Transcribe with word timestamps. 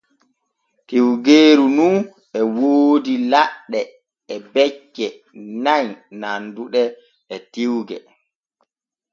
Tiwgeeru 0.87 1.65
nu 1.77 1.87
e 2.39 2.41
woodi 2.55 3.13
laɗɗe 3.31 3.81
e 4.33 4.35
becce 4.53 5.07
nay 5.63 5.87
nanduɗe 6.19 6.81
e 7.33 7.35
tiwge. 7.51 7.97